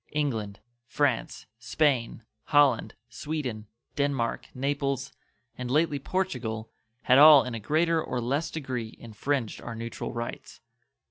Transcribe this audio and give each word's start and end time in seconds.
England, 0.13 0.59
France, 0.87 1.45
Spain, 1.59 2.23
Holland, 2.45 2.95
Sweden, 3.07 3.67
Denmark, 3.95 4.47
Naples, 4.55 5.11
and 5.55 5.69
lately 5.69 5.99
Portugal 5.99 6.71
had 7.03 7.19
all 7.19 7.43
in 7.43 7.53
a 7.53 7.59
greater 7.59 8.01
or 8.03 8.19
less 8.19 8.49
degree 8.49 8.95
infringed 8.97 9.61
our 9.61 9.75
neutral 9.75 10.11
rights. 10.11 10.59